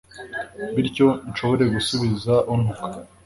[0.75, 2.85] bityo nshobore gusubiza untuka